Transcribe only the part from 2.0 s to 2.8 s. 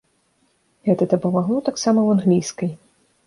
ў англійскай.